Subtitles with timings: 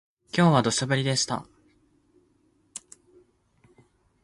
[0.35, 1.45] 今日は土砂降りでした